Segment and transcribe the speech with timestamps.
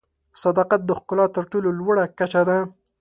[0.43, 2.57] صداقت د ښکلا تر ټولو لوړه کچه ده.